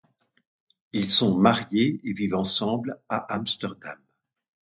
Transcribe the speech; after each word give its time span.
Ils 0.93 1.11
sont 1.11 1.37
mariés 1.37 2.01
et 2.03 2.13
vivent 2.13 2.33
ensemble 2.33 2.99
à 3.07 3.31
Amsterdam. 3.35 3.99